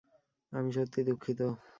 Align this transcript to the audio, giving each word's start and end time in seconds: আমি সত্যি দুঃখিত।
আমি 0.53 0.69
সত্যি 0.77 0.99
দুঃখিত। 1.07 1.39